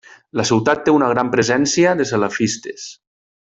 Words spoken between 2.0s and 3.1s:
de salafistes.